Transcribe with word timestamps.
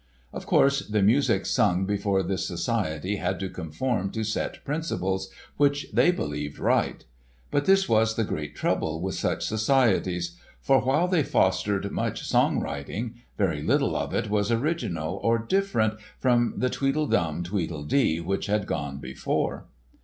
Of 0.33 0.47
course, 0.47 0.79
the 0.87 1.03
music 1.03 1.45
sung 1.45 1.85
before 1.85 2.23
this 2.23 2.43
society 2.47 3.17
had 3.17 3.39
to 3.39 3.51
conform 3.51 4.09
to 4.13 4.23
set 4.23 4.65
principles 4.65 5.29
which 5.57 5.85
they 5.93 6.09
believed 6.09 6.57
right. 6.57 7.05
But 7.51 7.65
this 7.65 7.87
was 7.87 8.15
the 8.15 8.23
great 8.23 8.55
trouble 8.55 8.99
with 8.99 9.13
such 9.13 9.45
societies; 9.45 10.37
for 10.59 10.79
while 10.81 11.07
they 11.07 11.21
fostered 11.21 11.91
much 11.91 12.25
song 12.25 12.59
writing, 12.59 13.21
very 13.37 13.61
little 13.61 13.95
of 13.95 14.11
it 14.11 14.27
was 14.27 14.51
original 14.51 15.19
or 15.21 15.37
different 15.37 15.99
from 16.17 16.55
the 16.57 16.71
tweedle 16.71 17.05
dum, 17.05 17.43
tweedle 17.43 17.83
dee 17.83 18.19
which 18.19 18.47
had 18.47 18.65
gone 18.65 18.97
before. 18.97 19.65